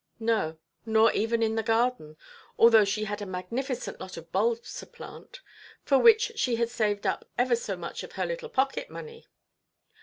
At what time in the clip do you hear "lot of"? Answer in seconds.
3.99-4.31